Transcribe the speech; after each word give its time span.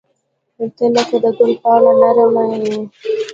•ته 0.75 0.85
لکه 0.95 1.15
د 1.23 1.25
ګل 1.37 1.51
پاڼه 1.61 1.91
نرمه 2.01 2.43
یې. 2.51 2.75